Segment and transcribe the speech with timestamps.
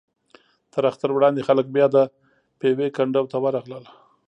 [0.73, 1.97] تر اختر وړاندې خلک بیا د
[2.59, 3.85] پېوې کنډو ته ورغلل.